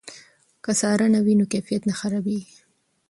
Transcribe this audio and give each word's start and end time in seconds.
که 0.63 0.71
څارنه 0.79 1.19
وي 1.25 1.33
نو 1.39 1.45
کیفیت 1.53 1.81
نه 1.89 1.93
خرابېږي. 1.99 2.57